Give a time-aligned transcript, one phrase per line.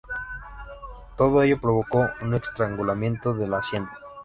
[1.15, 3.93] Todo ello provocó un estrangulamiento de la hacienda.